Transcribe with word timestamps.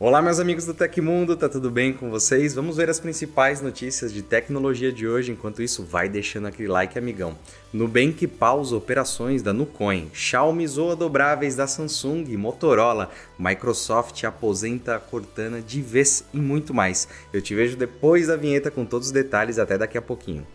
Olá, 0.00 0.22
meus 0.22 0.38
amigos 0.38 0.64
do 0.64 0.72
Tecmundo, 0.72 1.36
tá 1.36 1.48
tudo 1.48 1.72
bem 1.72 1.92
com 1.92 2.08
vocês? 2.08 2.54
Vamos 2.54 2.76
ver 2.76 2.88
as 2.88 3.00
principais 3.00 3.60
notícias 3.60 4.12
de 4.12 4.22
tecnologia 4.22 4.92
de 4.92 5.08
hoje. 5.08 5.32
Enquanto 5.32 5.60
isso, 5.60 5.82
vai 5.82 6.08
deixando 6.08 6.46
aquele 6.46 6.68
like, 6.68 6.96
amigão. 6.96 7.36
Nubank 7.72 8.24
pausa 8.28 8.76
operações 8.76 9.42
da 9.42 9.52
Nucoin, 9.52 10.08
Xiaomi 10.14 10.68
zoa 10.68 10.94
dobráveis 10.94 11.56
da 11.56 11.66
Samsung, 11.66 12.24
Motorola, 12.36 13.10
Microsoft 13.36 14.22
aposenta 14.22 14.94
a 14.94 15.00
Cortana 15.00 15.60
de 15.60 15.82
vez 15.82 16.24
e 16.32 16.38
muito 16.38 16.72
mais. 16.72 17.08
Eu 17.32 17.42
te 17.42 17.52
vejo 17.52 17.76
depois 17.76 18.28
da 18.28 18.36
vinheta 18.36 18.70
com 18.70 18.84
todos 18.84 19.08
os 19.08 19.12
detalhes, 19.12 19.58
até 19.58 19.76
daqui 19.76 19.98
a 19.98 20.02
pouquinho. 20.02 20.46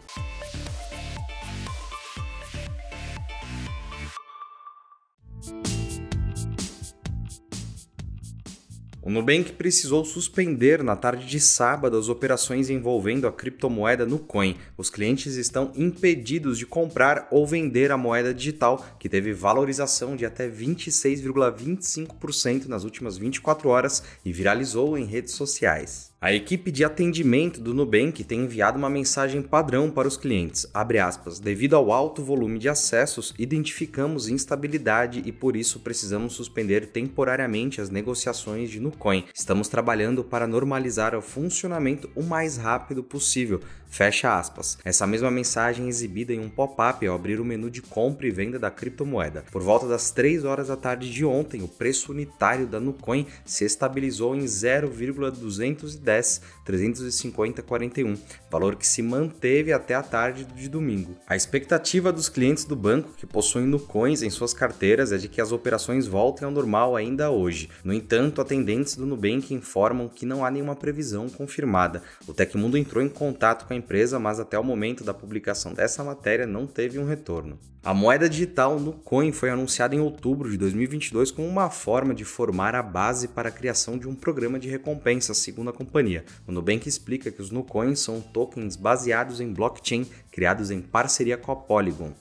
Nubank 9.14 9.54
precisou 9.54 10.04
suspender 10.04 10.84
na 10.84 10.96
tarde 10.96 11.27
de 11.27 11.39
sábado 11.39 11.96
as 11.96 12.10
operações 12.10 12.71
envolvendo 12.71 13.28
a 13.28 13.32
criptomoeda 13.32 14.07
Nucoin. 14.07 14.57
Os 14.75 14.89
clientes 14.89 15.36
estão 15.36 15.71
impedidos 15.75 16.57
de 16.57 16.65
comprar 16.65 17.28
ou 17.29 17.46
vender 17.46 17.91
a 17.91 17.97
moeda 17.97 18.33
digital, 18.33 18.83
que 18.97 19.07
teve 19.07 19.32
valorização 19.32 20.15
de 20.15 20.25
até 20.25 20.50
26,25% 20.50 22.65
nas 22.65 22.83
últimas 22.83 23.15
24 23.15 23.69
horas 23.69 24.02
e 24.25 24.33
viralizou 24.33 24.97
em 24.97 25.05
redes 25.05 25.36
sociais. 25.36 26.13
A 26.23 26.32
equipe 26.32 26.71
de 26.71 26.86
atendimento 26.86 27.59
do 27.59 27.73
Nubank 27.73 28.23
tem 28.23 28.45
enviado 28.45 28.77
uma 28.77 28.89
mensagem 28.89 29.41
padrão 29.41 29.91
para 29.91 30.07
os 30.07 30.15
clientes. 30.15 30.65
Aspas, 30.73 31.37
Devido 31.37 31.75
ao 31.75 31.91
alto 31.91 32.23
volume 32.23 32.58
de 32.58 32.69
acessos, 32.69 33.33
identificamos 33.38 34.30
instabilidade 34.30 35.22
e 35.25 35.33
por 35.33 35.53
isso 35.58 35.81
precisamos 35.81 36.31
suspender 36.31 36.86
temporariamente 36.86 37.81
as 37.81 37.89
negociações 37.89 38.69
de 38.69 38.80
Nucoin. 38.80 39.25
Estamos 39.36 39.67
trabalhando 39.67 40.23
para 40.23 40.47
normalizar 40.47 41.13
o 41.13 41.22
funcionamento 41.22 42.09
o 42.16 42.23
mais 42.23 42.55
rápido 42.55 43.03
possível. 43.03 43.59
Fecha 43.94 44.39
aspas. 44.39 44.80
Essa 44.83 45.05
mesma 45.05 45.30
mensagem 45.30 45.86
é 45.86 45.88
exibida 45.88 46.33
em 46.33 46.39
um 46.39 46.49
pop-up 46.49 47.05
ao 47.05 47.13
abrir 47.13 47.39
o 47.39 47.45
menu 47.45 47.69
de 47.69 47.80
compra 47.80 48.25
e 48.25 48.31
venda 48.31 48.58
da 48.58 48.72
criptomoeda. 48.72 49.45
Por 49.52 49.61
volta 49.61 49.88
das 49.88 50.09
3 50.09 50.45
horas 50.45 50.69
da 50.69 50.75
tarde 50.75 51.11
de 51.11 51.23
ontem, 51.23 51.61
o 51.61 51.67
preço 51.67 52.11
unitário 52.11 52.66
da 52.66 52.80
Nucoin 52.80 53.27
se 53.45 53.64
estabilizou 53.64 54.36
em 54.36 54.47
0,210 54.47 55.95
10 55.97 56.41
350 56.66 57.61
41, 57.61 58.17
valor 58.49 58.75
que 58.75 58.88
se 58.88 59.03
manteve 59.03 59.71
até 59.71 59.94
a 59.94 60.02
tarde 60.02 60.44
de 60.44 60.67
domingo. 60.67 61.16
A 61.27 61.36
expectativa 61.36 62.11
dos 62.11 62.30
clientes 62.30 62.66
do 62.66 62.75
banco 62.75 63.14
que 63.16 63.27
possuem 63.27 63.67
Nucoins 63.67 64.23
em 64.23 64.30
suas 64.31 64.55
carteiras 64.55 65.11
é 65.11 65.17
de 65.19 65.27
que 65.27 65.39
as 65.39 65.52
operações 65.52 66.08
voltem 66.08 66.47
ao 66.47 66.52
normal 66.52 66.95
ainda 66.95 67.30
hoje. 67.30 67.69
No 67.83 67.94
entanto, 67.94 68.41
atendentes 68.41 68.95
do 68.95 69.05
Nubank 69.05 69.53
informam 69.53 70.09
que 70.09 70.25
não 70.25 70.44
há 70.44 70.49
nenhuma 70.49 70.75
previsão 70.75 71.30
confirmada. 71.30 72.02
O 72.27 72.33
Tecmundo 72.33 72.75
entrou 72.75 73.03
em 73.03 73.09
contato 73.09 73.67
com 73.67 73.73
a 73.73 73.83
empresa, 73.84 74.17
mas 74.17 74.39
até 74.39 74.58
o 74.58 74.64
momento 74.64 75.03
da 75.03 75.14
publicação 75.14 75.73
dessa 75.73 76.03
matéria 76.03 76.48
não 76.48 76.66
teve 76.66 76.98
um 76.98 77.06
retorno. 77.06 77.59
A 77.84 77.94
moeda 77.94 78.30
digital 78.30 78.80
Nucoin 78.80 79.34
foi 79.34 79.50
anunciada 79.50 79.94
em 79.94 80.00
outubro 80.00 80.50
de 80.50 80.58
2022 80.58 81.31
como 81.31 81.48
uma 81.48 81.70
forma 81.70 82.14
de 82.14 82.23
formar 82.23 82.76
a 82.76 82.81
base 82.81 83.28
para 83.28 83.50
a 83.50 83.52
criação 83.52 83.98
de 83.98 84.08
um 84.08 84.16
programa 84.16 84.58
de 84.58 84.70
recompensa, 84.70 85.34
segundo 85.34 85.70
a 85.70 85.73
companhia. 85.73 86.23
O 86.48 86.52
Nubank 86.54 86.88
explica 86.88 87.30
que 87.30 87.42
os 87.42 87.52
Nucoins 87.52 88.00
são 88.00 88.22
tokens 88.22 88.78
baseados 88.78 89.42
em 89.42 89.52
blockchain 89.52 90.08
criados 90.31 90.72
em 90.72 90.80
parceria 90.80 91.38
com 91.38 91.52
a 91.52 91.56
Polygon. 91.58 92.14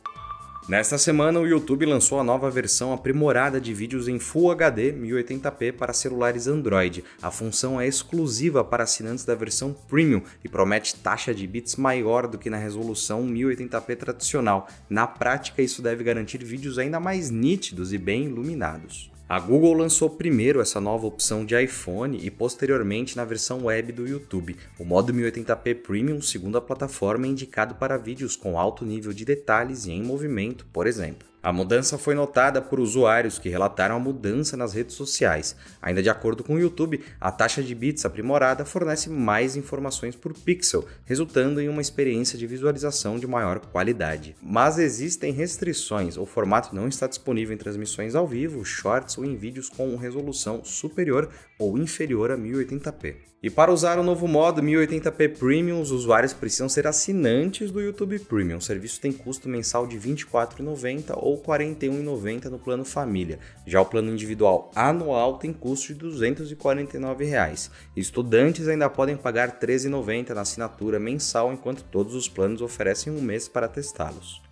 Nesta 0.69 0.97
semana, 0.97 1.41
o 1.41 1.47
YouTube 1.47 1.85
lançou 1.85 2.21
a 2.21 2.25
nova 2.25 2.49
versão 2.49 2.93
aprimorada 2.93 3.61
de 3.61 3.75
vídeos 3.75 4.07
em 4.07 4.21
Full 4.21 4.53
HD 4.53 4.93
1080p 4.93 5.73
para 5.73 5.93
celulares 5.93 6.47
Android. 6.47 7.03
A 7.21 7.33
função 7.33 7.81
é 7.81 7.87
exclusiva 7.89 8.63
para 8.63 8.85
assinantes 8.85 9.25
da 9.25 9.35
versão 9.35 9.75
Premium 9.89 10.23
e 10.45 10.49
promete 10.49 10.95
taxa 10.95 11.35
de 11.35 11.49
bits 11.49 11.75
maior 11.75 12.29
do 12.29 12.39
que 12.39 12.49
na 12.49 12.59
resolução 12.59 13.27
1080p 13.27 13.97
tradicional. 13.97 14.69
Na 14.89 15.05
prática, 15.05 15.61
isso 15.61 15.83
deve 15.83 16.05
garantir 16.05 16.45
vídeos 16.45 16.79
ainda 16.79 17.01
mais 17.01 17.29
nítidos 17.29 17.93
e 17.93 17.99
bem 17.99 18.27
iluminados. 18.27 19.12
A 19.33 19.41
Google 19.41 19.73
lançou 19.73 20.11
primeiro 20.11 20.61
essa 20.61 20.79
nova 20.79 21.07
opção 21.07 21.43
de 21.43 21.59
iPhone 21.59 22.19
e 22.23 22.31
posteriormente 22.31 23.17
na 23.17 23.25
versão 23.25 23.65
web 23.65 23.91
do 23.91 24.07
YouTube. 24.07 24.59
O 24.79 24.85
modo 24.85 25.11
1080p 25.11 25.77
Premium, 25.77 26.21
segundo 26.21 26.59
a 26.59 26.61
plataforma, 26.61 27.25
é 27.25 27.31
indicado 27.31 27.77
para 27.77 27.97
vídeos 27.97 28.37
com 28.37 28.59
alto 28.59 28.85
nível 28.85 29.11
de 29.11 29.25
detalhes 29.25 29.87
e 29.87 29.93
em 29.93 30.03
movimento, 30.03 30.67
por 30.71 30.87
exemplo. 30.87 31.32
A 31.43 31.53
mudança 31.53 31.99
foi 31.99 32.15
notada 32.15 32.63
por 32.63 32.79
usuários 32.79 33.37
que 33.37 33.49
relataram 33.49 33.97
a 33.97 33.99
mudança 33.99 34.57
nas 34.57 34.73
redes 34.73 34.95
sociais. 34.95 35.57
Ainda 35.83 36.01
de 36.01 36.09
acordo 36.09 36.45
com 36.45 36.55
o 36.55 36.59
YouTube, 36.61 37.03
a 37.21 37.33
taxa 37.33 37.61
de 37.61 37.75
bits 37.75 38.05
aprimorada 38.05 38.65
fornece 38.65 39.11
mais 39.11 39.57
informações 39.57 40.15
por 40.15 40.33
pixel, 40.35 40.87
resultando 41.05 41.61
em 41.61 41.69
uma 41.69 41.83
experiência 41.83 42.39
de 42.39 42.47
visualização 42.47 43.19
de 43.19 43.27
maior 43.27 43.59
qualidade. 43.59 44.37
Mas 44.41 44.79
existem 44.79 45.33
restrições, 45.33 46.17
o 46.17 46.25
formato 46.25 46.77
não 46.77 46.87
está 46.87 47.09
disponível 47.09 47.53
em 47.53 47.59
transmissões 47.59 48.15
ao 48.15 48.25
vivo, 48.25 48.65
shorts 48.65 49.19
ou 49.19 49.25
em 49.25 49.35
vídeos 49.35 49.69
com 49.69 49.97
resolução 49.97 50.63
superior 50.63 51.29
ou 51.59 51.77
inferior 51.77 52.31
a 52.31 52.39
1080p. 52.39 53.33
E 53.43 53.51
para 53.51 53.73
usar 53.73 53.99
o 53.99 54.05
novo 54.05 54.29
modo 54.29 54.63
1080p 54.63 55.37
Premium, 55.37 55.81
os 55.81 55.91
usuários 55.91 56.33
precisam 56.33 56.69
ser 56.69 56.87
assinantes 56.87 57.73
do 57.73 57.81
YouTube 57.81 58.21
Premium. 58.21 58.59
O 58.59 58.63
serviço 58.63 59.01
tem 59.01 59.11
custo 59.11 59.49
mensal 59.49 59.85
de 59.85 59.99
R$ 59.99 60.15
24,90 60.15 61.13
ou 61.17 61.32
R$ 61.35 61.43
41,90 61.43 62.47
no 62.47 62.59
plano 62.59 62.85
família. 62.85 63.39
Já 63.67 63.81
o 63.81 63.87
plano 63.87 64.13
individual 64.13 64.71
anual 64.75 65.39
tem 65.39 65.53
custo 65.53 65.89
de 65.89 66.01
249 66.01 67.25
reais. 67.25 67.71
Estudantes 67.97 68.69
ainda 68.69 68.89
podem 68.89 69.17
pagar 69.17 69.49
R$ 69.49 69.67
13,90 69.67 70.31
na 70.31 70.41
assinatura 70.43 70.99
mensal, 70.99 71.53
enquanto 71.53 71.85
todos 71.85 72.15
os 72.15 72.29
planos 72.29 72.63
oferecem 72.63 73.13
um 73.13 73.21
mês 73.21 73.49
para 73.49 73.69
testá-los. 73.69 74.43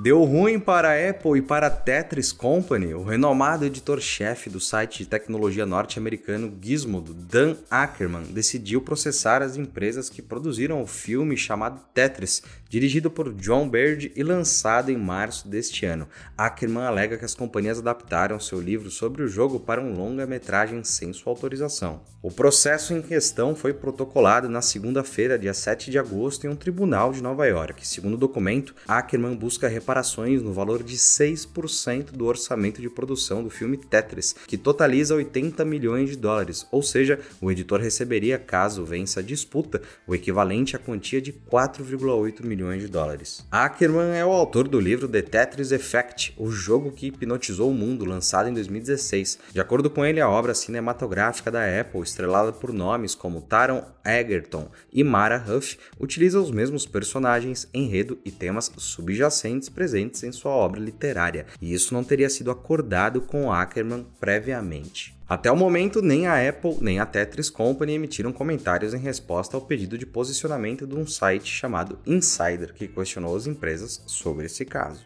Deu 0.00 0.22
ruim 0.22 0.60
para 0.60 0.90
a 0.90 1.10
Apple 1.10 1.38
e 1.38 1.42
para 1.42 1.66
a 1.66 1.70
Tetris 1.70 2.30
Company. 2.30 2.94
O 2.94 3.02
renomado 3.02 3.64
editor-chefe 3.64 4.48
do 4.48 4.60
site 4.60 4.98
de 4.98 5.06
tecnologia 5.06 5.66
norte-americano 5.66 6.56
Gizmodo, 6.62 7.12
Dan 7.12 7.56
Ackerman, 7.68 8.22
decidiu 8.22 8.80
processar 8.80 9.42
as 9.42 9.56
empresas 9.56 10.08
que 10.08 10.22
produziram 10.22 10.80
o 10.80 10.86
filme 10.86 11.36
chamado 11.36 11.80
Tetris, 11.92 12.44
dirigido 12.68 13.10
por 13.10 13.32
John 13.34 13.68
Baird 13.68 14.12
e 14.14 14.22
lançado 14.22 14.90
em 14.90 14.96
março 14.96 15.48
deste 15.48 15.86
ano. 15.86 16.08
Ackerman 16.36 16.84
alega 16.84 17.16
que 17.16 17.24
as 17.24 17.34
companhias 17.34 17.78
adaptaram 17.78 18.38
seu 18.38 18.60
livro 18.60 18.90
sobre 18.90 19.22
o 19.22 19.28
jogo 19.28 19.58
para 19.58 19.80
um 19.80 19.96
longa-metragem 19.96 20.84
sem 20.84 21.12
sua 21.12 21.32
autorização. 21.32 22.02
O 22.20 22.30
processo 22.30 22.92
em 22.92 23.00
questão 23.00 23.54
foi 23.54 23.72
protocolado 23.72 24.48
na 24.48 24.60
segunda-feira, 24.60 25.38
dia 25.38 25.54
7 25.54 25.90
de 25.90 25.98
agosto, 25.98 26.46
em 26.46 26.50
um 26.50 26.56
tribunal 26.56 27.12
de 27.12 27.22
Nova 27.22 27.46
York. 27.46 27.86
Segundo 27.86 28.14
o 28.14 28.18
documento, 28.18 28.74
Ackerman 28.86 29.36
busca 29.36 29.68
reparações 29.68 30.42
no 30.42 30.52
valor 30.52 30.82
de 30.82 30.96
6% 30.96 32.10
do 32.10 32.26
orçamento 32.26 32.82
de 32.82 32.90
produção 32.90 33.42
do 33.42 33.50
filme 33.50 33.76
Tetris, 33.76 34.34
que 34.46 34.58
totaliza 34.58 35.14
80 35.14 35.64
milhões 35.64 36.10
de 36.10 36.16
dólares, 36.16 36.66
ou 36.72 36.82
seja, 36.82 37.20
o 37.40 37.50
editor 37.50 37.80
receberia, 37.80 38.38
caso 38.38 38.84
vença 38.84 39.20
a 39.20 39.22
disputa, 39.22 39.80
o 40.06 40.14
equivalente 40.14 40.74
à 40.74 40.78
quantia 40.78 41.22
de 41.22 41.32
4,8 41.32 42.44
milhões 42.44 42.57
de 42.58 42.88
dólares. 42.88 43.46
Ackerman 43.50 44.16
é 44.16 44.24
o 44.24 44.32
autor 44.32 44.66
do 44.66 44.80
livro 44.80 45.08
The 45.08 45.22
Tetris 45.22 45.70
Effect, 45.70 46.34
o 46.36 46.50
jogo 46.50 46.90
que 46.90 47.06
hipnotizou 47.06 47.70
o 47.70 47.74
mundo, 47.74 48.04
lançado 48.04 48.48
em 48.48 48.52
2016. 48.52 49.38
De 49.52 49.60
acordo 49.60 49.88
com 49.88 50.04
ele, 50.04 50.20
a 50.20 50.28
obra 50.28 50.54
cinematográfica 50.54 51.50
da 51.50 51.80
Apple, 51.80 52.02
estrelada 52.02 52.52
por 52.52 52.72
nomes 52.72 53.14
como 53.14 53.40
Taron 53.40 53.84
Egerton 54.04 54.68
e 54.92 55.04
Mara 55.04 55.44
Huff, 55.48 55.78
utiliza 56.00 56.40
os 56.40 56.50
mesmos 56.50 56.84
personagens, 56.84 57.68
enredo 57.72 58.18
e 58.24 58.30
temas 58.30 58.72
subjacentes 58.76 59.68
presentes 59.68 60.24
em 60.24 60.32
sua 60.32 60.50
obra 60.50 60.80
literária, 60.80 61.46
e 61.62 61.72
isso 61.72 61.94
não 61.94 62.02
teria 62.02 62.28
sido 62.28 62.50
acordado 62.50 63.20
com 63.20 63.52
Ackerman 63.52 64.06
previamente. 64.18 65.17
Até 65.28 65.52
o 65.52 65.56
momento, 65.56 66.00
nem 66.00 66.26
a 66.26 66.48
Apple 66.48 66.78
nem 66.80 67.00
a 67.00 67.04
Tetris 67.04 67.50
Company 67.50 67.92
emitiram 67.92 68.32
comentários 68.32 68.94
em 68.94 68.98
resposta 68.98 69.58
ao 69.58 69.60
pedido 69.60 69.98
de 69.98 70.06
posicionamento 70.06 70.86
de 70.86 70.94
um 70.94 71.06
site 71.06 71.52
chamado 71.52 71.98
Insider, 72.06 72.72
que 72.72 72.88
questionou 72.88 73.36
as 73.36 73.46
empresas 73.46 74.02
sobre 74.06 74.46
esse 74.46 74.64
caso. 74.64 75.04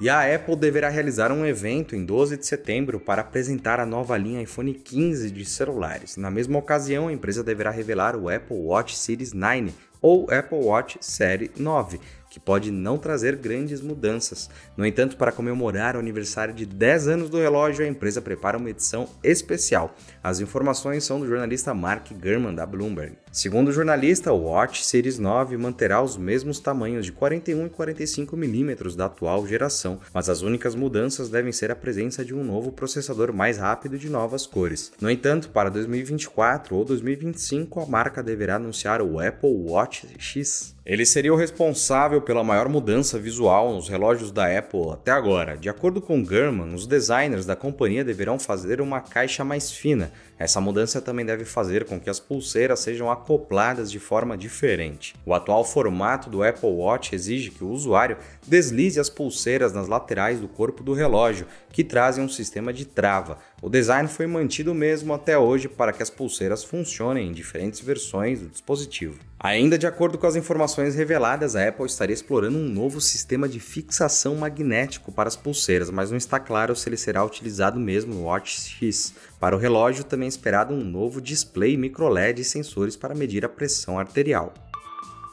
E 0.00 0.08
a 0.08 0.34
Apple 0.34 0.54
deverá 0.54 0.88
realizar 0.88 1.32
um 1.32 1.44
evento 1.44 1.96
em 1.96 2.04
12 2.04 2.36
de 2.36 2.46
setembro 2.46 3.00
para 3.00 3.22
apresentar 3.22 3.80
a 3.80 3.84
nova 3.84 4.16
linha 4.16 4.40
iPhone 4.40 4.72
15 4.72 5.32
de 5.32 5.44
celulares. 5.44 6.16
Na 6.16 6.30
mesma 6.30 6.56
ocasião, 6.56 7.08
a 7.08 7.12
empresa 7.12 7.42
deverá 7.42 7.72
revelar 7.72 8.14
o 8.14 8.28
Apple 8.28 8.56
Watch 8.56 8.96
Series 8.96 9.32
9 9.32 9.72
ou 10.00 10.28
Apple 10.30 10.58
Watch 10.58 10.96
Série 11.00 11.50
9. 11.56 12.00
Que 12.30 12.38
pode 12.40 12.70
não 12.70 12.96
trazer 12.96 13.36
grandes 13.36 13.80
mudanças. 13.80 14.48
No 14.76 14.86
entanto, 14.86 15.16
para 15.16 15.32
comemorar 15.32 15.96
o 15.96 15.98
aniversário 15.98 16.54
de 16.54 16.64
10 16.64 17.08
anos 17.08 17.28
do 17.28 17.38
relógio, 17.38 17.84
a 17.84 17.88
empresa 17.88 18.22
prepara 18.22 18.56
uma 18.56 18.70
edição 18.70 19.08
especial. 19.22 19.94
As 20.22 20.40
informações 20.40 21.04
são 21.04 21.18
do 21.18 21.26
jornalista 21.26 21.74
Mark 21.74 22.12
Gurman, 22.12 22.54
da 22.54 22.64
Bloomberg. 22.64 23.16
Segundo 23.32 23.68
o 23.68 23.72
jornalista, 23.72 24.32
o 24.32 24.44
Watch 24.44 24.84
Series 24.84 25.18
9 25.18 25.56
manterá 25.56 26.02
os 26.02 26.16
mesmos 26.16 26.58
tamanhos 26.58 27.04
de 27.04 27.12
41 27.12 27.66
e 27.66 27.70
45 27.70 28.36
milímetros 28.36 28.96
da 28.96 29.06
atual 29.06 29.46
geração, 29.46 30.00
mas 30.12 30.28
as 30.28 30.42
únicas 30.42 30.74
mudanças 30.74 31.28
devem 31.28 31.52
ser 31.52 31.70
a 31.70 31.76
presença 31.76 32.24
de 32.24 32.34
um 32.34 32.44
novo 32.44 32.72
processador 32.72 33.32
mais 33.32 33.58
rápido 33.58 33.96
e 33.96 33.98
de 33.98 34.08
novas 34.08 34.46
cores. 34.46 34.92
No 35.00 35.10
entanto, 35.10 35.48
para 35.48 35.70
2024 35.70 36.76
ou 36.76 36.84
2025, 36.84 37.80
a 37.80 37.86
marca 37.86 38.22
deverá 38.22 38.56
anunciar 38.56 39.00
o 39.00 39.20
Apple 39.20 39.50
Watch 39.50 40.08
X. 40.18 40.74
Ele 40.84 41.06
seria 41.06 41.32
o 41.32 41.36
responsável 41.36 42.19
pela 42.20 42.44
maior 42.44 42.68
mudança 42.68 43.18
visual 43.18 43.72
nos 43.72 43.88
relógios 43.88 44.30
da 44.30 44.46
Apple 44.58 44.90
até 44.92 45.10
agora. 45.10 45.56
De 45.56 45.68
acordo 45.68 46.00
com 46.00 46.24
Gurman, 46.24 46.74
os 46.74 46.86
designers 46.86 47.46
da 47.46 47.56
companhia 47.56 48.04
deverão 48.04 48.38
fazer 48.38 48.80
uma 48.80 49.00
caixa 49.00 49.44
mais 49.44 49.70
fina. 49.70 50.12
Essa 50.38 50.60
mudança 50.60 51.00
também 51.00 51.26
deve 51.26 51.44
fazer 51.44 51.84
com 51.84 52.00
que 52.00 52.08
as 52.08 52.18
pulseiras 52.18 52.80
sejam 52.80 53.10
acopladas 53.10 53.90
de 53.90 53.98
forma 53.98 54.36
diferente. 54.36 55.14
O 55.26 55.34
atual 55.34 55.64
formato 55.64 56.30
do 56.30 56.42
Apple 56.42 56.70
Watch 56.70 57.14
exige 57.14 57.50
que 57.50 57.62
o 57.62 57.70
usuário 57.70 58.16
deslize 58.46 58.98
as 58.98 59.10
pulseiras 59.10 59.72
nas 59.72 59.86
laterais 59.86 60.40
do 60.40 60.48
corpo 60.48 60.82
do 60.82 60.94
relógio, 60.94 61.46
que 61.70 61.84
trazem 61.84 62.24
um 62.24 62.28
sistema 62.28 62.72
de 62.72 62.84
trava. 62.84 63.38
O 63.62 63.68
design 63.68 64.08
foi 64.08 64.26
mantido 64.26 64.74
mesmo 64.74 65.12
até 65.12 65.36
hoje 65.36 65.68
para 65.68 65.92
que 65.92 66.02
as 66.02 66.08
pulseiras 66.08 66.64
funcionem 66.64 67.28
em 67.28 67.32
diferentes 67.32 67.80
versões 67.80 68.40
do 68.40 68.48
dispositivo. 68.48 69.18
Ainda 69.38 69.76
de 69.76 69.86
acordo 69.86 70.16
com 70.16 70.26
as 70.26 70.34
informações 70.34 70.94
reveladas, 70.94 71.54
a 71.54 71.68
Apple 71.68 71.84
estaria 71.84 72.14
explorando 72.14 72.56
um 72.56 72.68
novo 72.68 73.02
sistema 73.02 73.46
de 73.46 73.60
fixação 73.60 74.34
magnético 74.34 75.12
para 75.12 75.28
as 75.28 75.36
pulseiras, 75.36 75.90
mas 75.90 76.10
não 76.10 76.16
está 76.16 76.40
claro 76.40 76.74
se 76.74 76.88
ele 76.88 76.96
será 76.96 77.22
utilizado 77.22 77.78
mesmo 77.78 78.14
no 78.14 78.24
Watch 78.24 78.60
X. 78.60 79.12
Para 79.38 79.54
o 79.54 79.58
relógio, 79.58 80.04
também 80.04 80.26
é 80.26 80.28
esperado 80.30 80.72
um 80.72 80.82
novo 80.82 81.20
display 81.20 81.76
microLED 81.76 82.40
e 82.40 82.44
sensores 82.44 82.96
para 82.96 83.14
medir 83.14 83.44
a 83.44 83.48
pressão 83.48 83.98
arterial. 83.98 84.54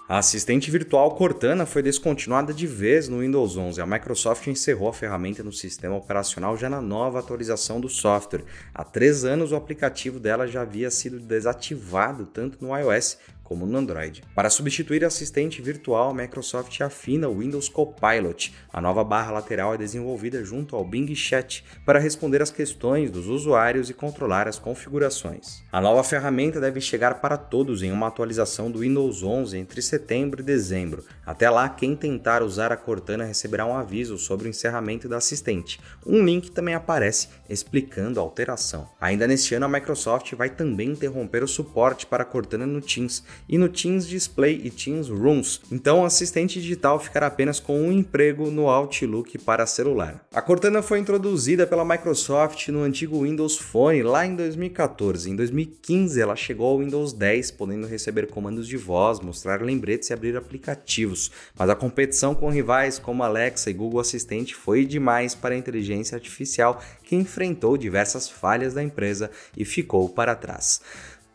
A 0.09 0.19
assistente 0.19 0.71
virtual 0.71 1.15
Cortana 1.15 1.65
foi 1.65 1.83
descontinuada 1.83 2.53
de 2.53 2.65
vez 2.65 3.09
no 3.09 3.19
Windows 3.19 3.57
11. 3.57 3.81
A 3.81 3.85
Microsoft 3.85 4.47
encerrou 4.47 4.87
a 4.87 4.93
ferramenta 4.93 5.43
no 5.43 5.51
sistema 5.51 5.97
operacional 5.97 6.55
já 6.55 6.69
na 6.69 6.81
nova 6.81 7.19
atualização 7.19 7.81
do 7.81 7.89
software. 7.89 8.45
Há 8.73 8.85
três 8.85 9.25
anos, 9.25 9.51
o 9.51 9.57
aplicativo 9.57 10.17
dela 10.17 10.47
já 10.47 10.61
havia 10.61 10.89
sido 10.89 11.19
desativado 11.19 12.25
tanto 12.25 12.57
no 12.63 12.73
iOS 12.73 13.17
como 13.47 13.65
no 13.65 13.77
Android. 13.77 14.21
Para 14.35 14.49
substituir 14.49 15.05
a 15.05 15.07
assistente 15.07 15.61
virtual, 15.61 16.09
a 16.09 16.13
Microsoft 16.13 16.81
afina 16.81 17.29
o 17.29 17.39
Windows 17.39 17.69
Copilot. 17.69 18.53
A 18.73 18.81
nova 18.81 19.05
barra 19.05 19.31
lateral 19.31 19.73
é 19.73 19.77
desenvolvida 19.77 20.43
junto 20.43 20.75
ao 20.75 20.83
Bing 20.83 21.15
Chat 21.15 21.63
para 21.85 21.97
responder 21.97 22.41
às 22.41 22.51
questões 22.51 23.09
dos 23.09 23.27
usuários 23.27 23.89
e 23.89 23.93
controlar 23.93 24.49
as 24.49 24.59
configurações. 24.59 25.63
A 25.71 25.79
nova 25.79 26.03
ferramenta 26.03 26.59
deve 26.59 26.81
chegar 26.81 27.21
para 27.21 27.37
todos 27.37 27.81
em 27.81 27.89
uma 27.89 28.07
atualização 28.07 28.69
do 28.69 28.79
Windows 28.79 29.23
11 29.23 29.57
entre 29.57 29.81
setembro 29.81 30.41
e 30.41 30.43
dezembro. 30.43 31.05
Até 31.25 31.49
lá, 31.49 31.69
quem 31.69 31.95
tentar 31.95 32.43
usar 32.43 32.73
a 32.73 32.77
Cortana 32.77 33.23
receberá 33.23 33.65
um 33.65 33.77
aviso 33.77 34.17
sobre 34.17 34.47
o 34.47 34.49
encerramento 34.49 35.07
da 35.07 35.15
assistente. 35.15 35.79
Um 36.05 36.25
link 36.25 36.51
também 36.51 36.75
aparece 36.75 37.29
explicando 37.49 38.19
a 38.19 38.23
alteração. 38.23 38.89
Ainda 38.99 39.25
neste 39.25 39.55
ano, 39.55 39.65
a 39.65 39.69
Microsoft 39.69 40.33
vai 40.33 40.49
também 40.49 40.89
interromper 40.89 41.43
o 41.43 41.47
suporte 41.47 42.05
para 42.05 42.23
a 42.23 42.25
Cortana 42.25 42.65
no 42.65 42.81
Teams 42.81 43.23
e 43.47 43.57
no 43.57 43.69
Teams 43.69 44.07
Display 44.07 44.61
e 44.63 44.69
Teams 44.69 45.09
Rooms. 45.09 45.61
Então, 45.71 46.01
o 46.01 46.05
assistente 46.05 46.61
digital 46.61 46.99
ficará 46.99 47.27
apenas 47.27 47.59
com 47.59 47.79
um 47.79 47.91
emprego 47.91 48.49
no 48.51 48.69
Outlook 48.69 49.37
para 49.39 49.65
celular. 49.65 50.25
A 50.33 50.41
Cortana 50.41 50.81
foi 50.81 50.99
introduzida 50.99 51.65
pela 51.65 51.85
Microsoft 51.85 52.67
no 52.69 52.83
antigo 52.83 53.23
Windows 53.23 53.57
Phone 53.57 54.03
lá 54.03 54.25
em 54.25 54.35
2014. 54.35 55.29
Em 55.29 55.35
2015, 55.35 56.19
ela 56.19 56.35
chegou 56.35 56.67
ao 56.67 56.79
Windows 56.79 57.13
10, 57.13 57.51
podendo 57.51 57.87
receber 57.87 58.27
comandos 58.27 58.67
de 58.67 58.77
voz, 58.77 59.19
mostrar 59.19 59.61
lembretes 59.61 60.09
e 60.09 60.13
abrir 60.13 60.35
aplicativos. 60.35 61.31
Mas 61.57 61.69
a 61.69 61.75
competição 61.75 62.35
com 62.35 62.49
rivais 62.49 62.99
como 62.99 63.23
Alexa 63.23 63.69
e 63.69 63.73
Google 63.73 63.99
Assistente 63.99 64.55
foi 64.55 64.85
demais 64.85 65.35
para 65.35 65.55
a 65.55 65.57
inteligência 65.57 66.15
artificial, 66.15 66.81
que 67.03 67.15
enfrentou 67.15 67.77
diversas 67.77 68.29
falhas 68.29 68.73
da 68.73 68.83
empresa 68.83 69.31
e 69.55 69.63
ficou 69.65 70.09
para 70.09 70.35
trás. 70.35 70.81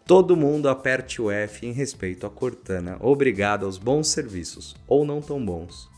Todo 0.04 0.37
mundo 0.37 0.69
aperte 0.69 1.22
o 1.22 1.31
F 1.31 1.64
em 1.64 1.72
respeito 1.72 2.26
a 2.26 2.31
Cortana. 2.31 2.96
Obrigado 3.00 3.66
aos 3.66 3.78
bons 3.78 4.08
serviços, 4.08 4.75
ou 4.88 5.04
não 5.04 5.20
tão 5.20 5.44
bons. 5.44 5.88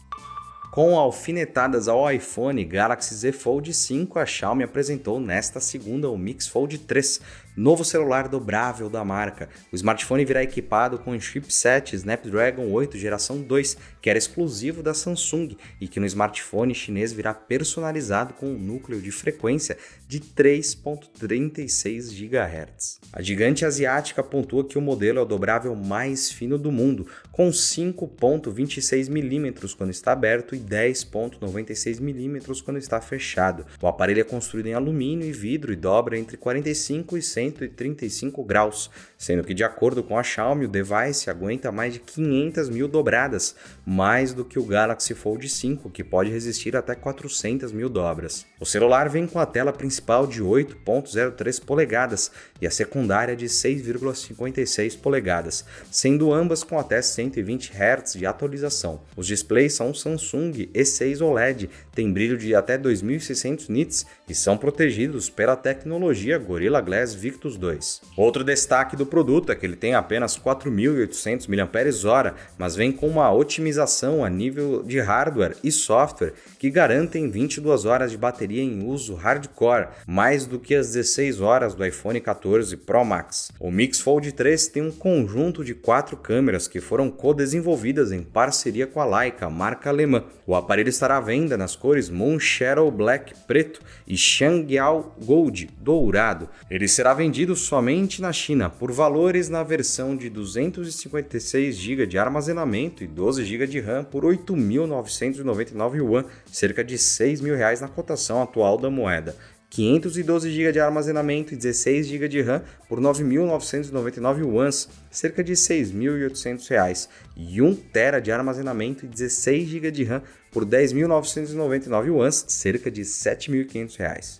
Com 0.74 0.98
alfinetadas 0.98 1.88
ao 1.88 2.10
iPhone 2.10 2.62
Galaxy 2.64 3.14
Z 3.14 3.32
Fold 3.32 3.72
5, 3.72 4.18
a 4.18 4.26
Xiaomi 4.26 4.64
apresentou 4.64 5.18
nesta 5.18 5.58
segunda 5.58 6.10
o 6.10 6.18
Mix 6.18 6.46
Fold 6.46 6.78
3, 6.78 7.20
Novo 7.56 7.84
celular 7.84 8.26
dobrável 8.26 8.90
da 8.90 9.04
marca. 9.04 9.48
O 9.70 9.76
smartphone 9.76 10.24
virá 10.24 10.42
equipado 10.42 10.98
com 10.98 11.12
o 11.12 11.20
chipset 11.20 11.94
Snapdragon 11.94 12.68
8 12.68 12.98
geração 12.98 13.40
2, 13.40 13.76
que 14.02 14.10
era 14.10 14.18
exclusivo 14.18 14.82
da 14.82 14.92
Samsung 14.92 15.56
e 15.80 15.86
que 15.86 16.00
no 16.00 16.06
smartphone 16.06 16.74
chinês 16.74 17.12
virá 17.12 17.32
personalizado 17.32 18.34
com 18.34 18.46
um 18.46 18.58
núcleo 18.58 19.00
de 19.00 19.12
frequência 19.12 19.78
de 20.08 20.18
3.36 20.18 22.10
GHz. 22.10 22.98
A 23.12 23.22
gigante 23.22 23.64
asiática 23.64 24.20
pontua 24.20 24.64
que 24.64 24.76
o 24.76 24.82
modelo 24.82 25.20
é 25.20 25.22
o 25.22 25.26
dobrável 25.26 25.76
mais 25.76 26.32
fino 26.32 26.58
do 26.58 26.72
mundo, 26.72 27.06
com 27.30 27.50
5.26 27.50 29.08
mm 29.08 29.76
quando 29.76 29.90
está 29.90 30.10
aberto 30.10 30.56
e 30.56 30.58
10.96 30.58 32.00
mm 32.00 32.62
quando 32.64 32.78
está 32.78 33.00
fechado. 33.00 33.64
O 33.80 33.86
aparelho 33.86 34.22
é 34.22 34.24
construído 34.24 34.66
em 34.66 34.74
alumínio 34.74 35.28
e 35.28 35.32
vidro 35.32 35.72
e 35.72 35.76
dobra 35.76 36.18
entre 36.18 36.36
45 36.36 37.16
e 37.16 37.22
100 37.22 37.43
135 37.50 38.42
graus, 38.44 38.90
sendo 39.18 39.44
que, 39.44 39.54
de 39.54 39.64
acordo 39.64 40.02
com 40.02 40.18
a 40.18 40.22
Xiaomi, 40.22 40.64
o 40.64 40.68
device 40.68 41.28
aguenta 41.28 41.70
mais 41.70 41.94
de 41.94 42.00
500 42.00 42.68
mil 42.68 42.88
dobradas, 42.88 43.54
mais 43.84 44.32
do 44.32 44.44
que 44.44 44.58
o 44.58 44.64
Galaxy 44.64 45.14
Fold 45.14 45.48
5, 45.48 45.90
que 45.90 46.02
pode 46.02 46.30
resistir 46.30 46.76
até 46.76 46.94
400 46.94 47.72
mil 47.72 47.88
dobras. 47.88 48.46
O 48.60 48.66
celular 48.66 49.08
vem 49.08 49.26
com 49.26 49.38
a 49.38 49.46
tela 49.46 49.72
principal 49.72 50.26
de 50.26 50.42
8.03 50.42 51.62
polegadas 51.64 52.30
e 52.60 52.66
a 52.66 52.70
secundária 52.70 53.36
de 53.36 53.46
6,56 53.46 54.98
polegadas, 54.98 55.64
sendo 55.90 56.32
ambas 56.32 56.62
com 56.62 56.78
até 56.78 57.02
120 57.02 57.72
Hz 57.72 58.14
de 58.14 58.26
atualização. 58.26 59.02
Os 59.16 59.26
displays 59.26 59.74
são 59.74 59.92
Samsung 59.92 60.70
E6 60.72 61.20
OLED, 61.20 61.68
têm 61.94 62.12
brilho 62.12 62.36
de 62.36 62.54
até 62.54 62.76
2600 62.76 63.68
nits 63.68 64.06
e 64.28 64.34
são 64.34 64.56
protegidos 64.56 65.30
pela 65.30 65.56
tecnologia 65.56 66.38
Gorilla 66.38 66.80
Glass 66.80 67.14
Victus 67.14 67.56
2. 67.56 68.02
Outro 68.16 68.42
destaque 68.42 68.96
do 68.96 69.06
produto 69.06 69.52
é 69.52 69.54
que 69.54 69.64
ele 69.64 69.76
tem 69.76 69.94
apenas 69.94 70.38
4.800 70.38 71.48
mAh, 71.48 72.34
mas 72.58 72.74
vem 72.74 72.92
com 72.92 73.06
uma 73.06 73.32
otimização 73.32 74.24
a 74.24 74.30
nível 74.30 74.82
de 74.82 74.98
hardware 75.00 75.56
e 75.62 75.70
software 75.70 76.34
que 76.58 76.70
garantem 76.70 77.30
22 77.30 77.84
horas 77.84 78.10
de 78.10 78.18
bateria 78.18 78.62
em 78.62 78.84
uso 78.84 79.14
hardcore, 79.14 79.88
mais 80.06 80.46
do 80.46 80.58
que 80.58 80.74
as 80.74 80.92
16 80.92 81.40
horas 81.40 81.74
do 81.74 81.84
iPhone 81.84 82.20
14 82.20 82.76
Pro 82.78 83.04
Max. 83.04 83.50
O 83.60 83.70
Mix 83.70 84.00
Fold 84.00 84.32
3 84.32 84.68
tem 84.68 84.82
um 84.82 84.90
conjunto 84.90 85.64
de 85.64 85.74
quatro 85.74 86.16
câmeras 86.16 86.66
que 86.66 86.80
foram 86.80 87.10
co-desenvolvidas 87.10 88.12
em 88.12 88.22
parceria 88.22 88.86
com 88.86 89.00
a 89.00 89.04
Leica, 89.04 89.48
marca 89.50 89.90
alemã. 89.90 90.24
O 90.46 90.54
aparelho 90.54 90.88
estará 90.88 91.16
à 91.16 91.20
venda 91.20 91.56
nas 91.56 91.76
cores 91.84 92.08
Moon 92.08 92.40
Shadow 92.40 92.90
Black 92.90 93.34
preto 93.46 93.78
e 94.08 94.16
Shangyao 94.16 95.14
Gold 95.22 95.68
dourado. 95.78 96.48
Ele 96.70 96.88
será 96.88 97.12
vendido 97.12 97.54
somente 97.54 98.22
na 98.22 98.32
China 98.32 98.70
por 98.70 98.90
valores 98.90 99.50
na 99.50 99.62
versão 99.62 100.16
de 100.16 100.30
256 100.30 101.76
GB 101.76 102.06
de 102.06 102.16
armazenamento 102.16 103.04
e 103.04 103.06
12 103.06 103.44
GB 103.44 103.66
de 103.66 103.80
RAM 103.80 104.02
por 104.02 104.24
8.999 104.24 105.96
yuan, 105.96 106.24
cerca 106.50 106.82
de 106.82 106.96
6 106.96 107.42
mil 107.42 107.54
reais 107.54 107.82
na 107.82 107.88
cotação 107.88 108.40
atual 108.40 108.78
da 108.78 108.88
moeda. 108.88 109.36
512 109.74 110.52
GB 110.52 110.70
de 110.70 110.78
armazenamento 110.78 111.52
e 111.52 111.56
16 111.56 112.06
GB 112.06 112.28
de 112.28 112.40
RAM 112.42 112.62
por 112.88 113.00
9.999 113.00 114.38
yuans, 114.38 114.88
cerca 115.10 115.42
de 115.42 115.50
R$ 115.50 115.58
6.800, 115.58 117.08
e 117.36 117.60
1 117.60 117.74
TB 117.74 118.20
de 118.22 118.30
armazenamento 118.30 119.04
e 119.04 119.08
16 119.08 119.68
GB 119.68 119.90
de 119.90 120.04
RAM 120.04 120.22
por 120.52 120.64
10.999 120.64 122.06
yuans, 122.06 122.44
cerca 122.46 122.88
de 122.88 123.00
R$ 123.00 123.06
7.500. 123.08 124.38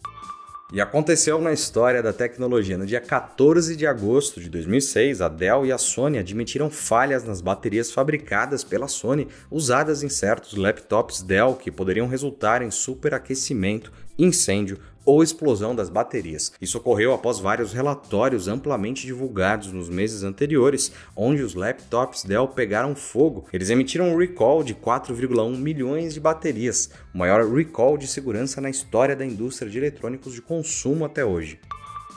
E 0.72 0.80
aconteceu 0.80 1.40
na 1.40 1.52
história 1.52 2.00
da 2.00 2.12
tecnologia. 2.12 2.78
No 2.78 2.86
dia 2.86 3.00
14 3.00 3.76
de 3.76 3.86
agosto 3.88 4.40
de 4.40 4.48
2006, 4.48 5.20
a 5.20 5.28
Dell 5.28 5.66
e 5.66 5.72
a 5.72 5.78
Sony 5.78 6.18
admitiram 6.18 6.70
falhas 6.70 7.24
nas 7.24 7.40
baterias 7.40 7.90
fabricadas 7.92 8.62
pela 8.62 8.88
Sony 8.88 9.28
usadas 9.50 10.04
em 10.04 10.08
certos 10.08 10.54
laptops 10.54 11.22
Dell 11.22 11.54
que 11.54 11.70
poderiam 11.70 12.06
resultar 12.06 12.62
em 12.62 12.70
superaquecimento, 12.70 13.92
incêndio 14.16 14.78
ou 15.04 15.22
explosão 15.22 15.74
das 15.74 15.88
baterias. 15.88 16.52
Isso 16.60 16.78
ocorreu 16.78 17.12
após 17.12 17.38
vários 17.38 17.72
relatórios 17.72 18.48
amplamente 18.48 19.06
divulgados 19.06 19.72
nos 19.72 19.88
meses 19.88 20.22
anteriores, 20.22 20.92
onde 21.16 21.42
os 21.42 21.54
laptops 21.54 22.24
Dell 22.24 22.48
pegaram 22.48 22.94
fogo. 22.94 23.46
Eles 23.52 23.70
emitiram 23.70 24.08
um 24.08 24.16
recall 24.16 24.62
de 24.62 24.74
4,1 24.74 25.56
milhões 25.56 26.14
de 26.14 26.20
baterias, 26.20 26.90
o 27.14 27.18
maior 27.18 27.44
recall 27.52 27.98
de 27.98 28.06
segurança 28.06 28.60
na 28.60 28.70
história 28.70 29.16
da 29.16 29.24
indústria 29.24 29.70
de 29.70 29.78
eletrônicos 29.78 30.34
de 30.34 30.42
consumo 30.42 31.04
até 31.04 31.24
hoje. 31.24 31.58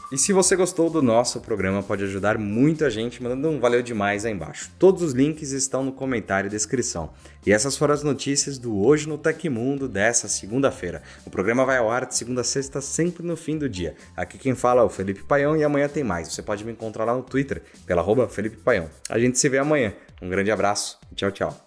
E 0.09 0.17
se 0.17 0.31
você 0.31 0.55
gostou 0.55 0.89
do 0.89 1.01
nosso 1.01 1.41
programa, 1.41 1.83
pode 1.83 2.05
ajudar 2.05 2.37
muito 2.37 2.85
a 2.85 2.89
gente 2.89 3.21
mandando 3.21 3.49
um 3.49 3.59
valeu 3.59 3.81
demais 3.81 4.23
aí 4.23 4.31
embaixo. 4.31 4.71
Todos 4.79 5.01
os 5.01 5.11
links 5.11 5.51
estão 5.51 5.83
no 5.83 5.91
comentário 5.91 6.47
e 6.47 6.49
descrição. 6.49 7.11
E 7.45 7.51
essas 7.51 7.75
foram 7.75 7.93
as 7.93 8.03
notícias 8.03 8.57
do 8.57 8.77
Hoje 8.77 9.09
no 9.09 9.17
Tecmundo 9.17 9.85
dessa 9.85 10.29
segunda-feira. 10.29 11.03
O 11.25 11.29
programa 11.29 11.65
vai 11.65 11.77
ao 11.77 11.91
ar 11.91 12.05
de 12.05 12.15
segunda 12.15 12.39
a 12.39 12.43
sexta, 12.45 12.79
sempre 12.79 13.21
no 13.21 13.35
fim 13.35 13.57
do 13.57 13.67
dia. 13.67 13.95
Aqui 14.15 14.37
quem 14.37 14.55
fala 14.55 14.81
é 14.81 14.85
o 14.85 14.89
Felipe 14.89 15.23
Paião 15.23 15.57
e 15.57 15.63
amanhã 15.65 15.89
tem 15.89 16.05
mais. 16.05 16.31
Você 16.31 16.41
pode 16.41 16.63
me 16.63 16.71
encontrar 16.71 17.03
lá 17.03 17.13
no 17.13 17.23
Twitter, 17.23 17.61
pela 17.85 18.01
arroba 18.01 18.29
Felipe 18.29 18.55
Paião. 18.55 18.89
A 19.09 19.19
gente 19.19 19.37
se 19.37 19.49
vê 19.49 19.57
amanhã. 19.57 19.93
Um 20.21 20.29
grande 20.29 20.51
abraço 20.51 20.97
e 21.11 21.15
tchau, 21.15 21.31
tchau. 21.31 21.66